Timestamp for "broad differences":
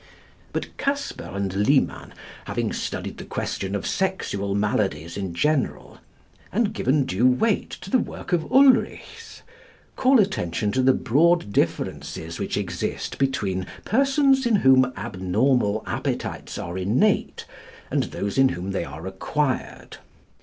10.95-12.39